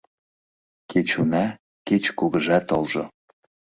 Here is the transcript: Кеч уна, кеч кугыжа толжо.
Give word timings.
Кеч 0.91 1.09
уна, 1.21 1.45
кеч 1.87 2.03
кугыжа 2.17 2.57
толжо. 2.67 3.03